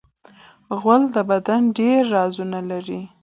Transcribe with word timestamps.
غول 0.79 1.03
د 1.15 1.17
بدن 1.31 1.61
ډېری 1.77 2.09
رازونه 2.13 2.59
لري. 2.71 3.01